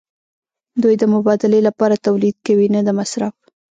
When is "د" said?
0.97-1.03, 2.87-2.89